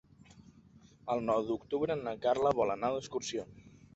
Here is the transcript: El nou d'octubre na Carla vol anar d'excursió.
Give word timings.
El 1.15 1.21
nou 1.25 1.43
d'octubre 1.51 1.97
na 2.01 2.15
Carla 2.25 2.55
vol 2.63 2.75
anar 2.77 2.93
d'excursió. 2.97 3.49